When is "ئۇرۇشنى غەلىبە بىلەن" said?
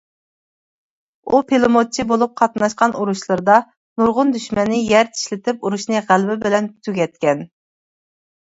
5.69-6.73